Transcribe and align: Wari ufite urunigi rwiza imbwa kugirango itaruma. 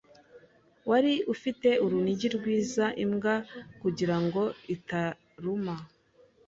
Wari 0.89 1.13
ufite 1.33 1.69
urunigi 1.83 2.27
rwiza 2.37 2.85
imbwa 3.03 3.35
kugirango 3.81 4.41
itaruma. 4.75 5.75